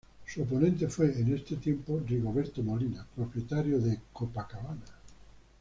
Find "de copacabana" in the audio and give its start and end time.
3.79-4.81